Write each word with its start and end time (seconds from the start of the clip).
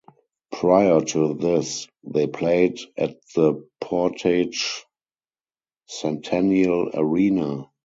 Prior 0.51 0.99
to 1.01 1.35
this, 1.35 1.87
they 2.03 2.25
played 2.25 2.79
at 2.97 3.17
the 3.35 3.69
Portage 3.79 4.83
Centennial 5.87 6.89
Arena. 6.95 7.69